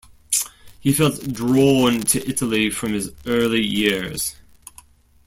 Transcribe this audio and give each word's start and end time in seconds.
He 0.79 0.93
felt 0.93 1.31
drawn 1.31 1.99
to 2.01 2.27
Italy 2.27 2.71
from 2.71 2.93
his 2.93 3.11
early 3.27 3.61
years. 3.61 4.35